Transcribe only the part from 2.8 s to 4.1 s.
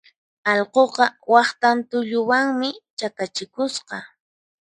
chakachikusqa.